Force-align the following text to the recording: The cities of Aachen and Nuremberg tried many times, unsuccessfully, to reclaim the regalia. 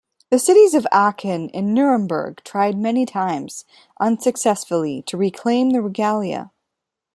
The 0.31 0.39
cities 0.39 0.73
of 0.73 0.87
Aachen 0.91 1.51
and 1.53 1.75
Nuremberg 1.75 2.41
tried 2.43 2.75
many 2.75 3.05
times, 3.05 3.65
unsuccessfully, 3.99 5.03
to 5.03 5.15
reclaim 5.15 5.69
the 5.69 5.81
regalia. 5.83 6.49